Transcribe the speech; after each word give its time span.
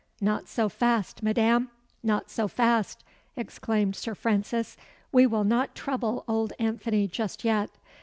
"Not 0.19 0.47
so 0.47 0.67
fast, 0.67 1.21
Madam 1.21 1.69
not 2.01 2.31
so 2.31 2.47
fast!" 2.47 3.03
exclaimed 3.35 3.95
Sir 3.95 4.15
Francis. 4.15 4.75
"We 5.11 5.27
will 5.27 5.43
not 5.43 5.75
trouble 5.75 6.23
old 6.27 6.53
Anthony 6.57 7.07
just 7.07 7.43
yet. 7.43 7.69